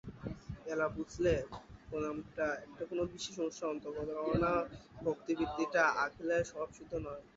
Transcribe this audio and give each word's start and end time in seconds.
এলা 0.71 0.87
বুঝলে 0.95 1.33
প্রণামটা 1.87 2.45
একটা 2.65 2.83
কোনো 2.89 3.03
বিশেষ 3.13 3.35
অনুষ্ঠানের 3.37 3.71
অন্তর্গত, 3.73 4.07
কেননা 4.17 4.51
ভক্তিবৃত্তিটা 5.05 5.83
অখিলের 6.03 6.47
স্বভাবসিদ্ধ 6.49 6.91
নয়। 7.05 7.23